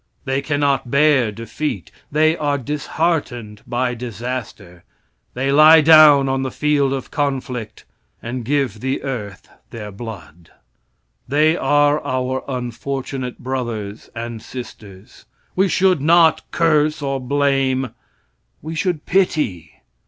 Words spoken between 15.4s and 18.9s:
We should not curse or blame we